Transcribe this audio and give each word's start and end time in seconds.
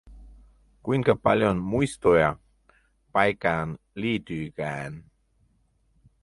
Kuinka 0.83 1.15
paljon 1.15 1.57
muistoja 1.57 2.35
paikkaan 3.11 3.77
liittyikään! 3.95 5.03